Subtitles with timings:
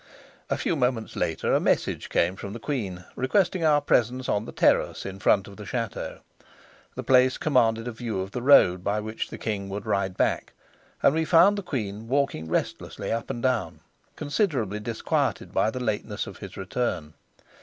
[0.49, 4.51] A few moments later, a message came from the queen, requesting our presence on the
[4.51, 6.21] terrace in front of the chateau.
[6.95, 10.53] The place commanded a view of the road by which the king would ride back,
[11.03, 13.81] and we found the queen walking restlessly up and down,
[14.15, 17.13] considerably disquieted by the lateness of his return.